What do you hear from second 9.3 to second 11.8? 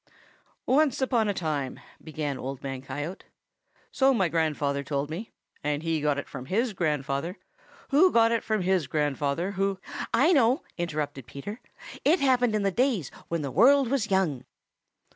who" "I know," interrupted Peter.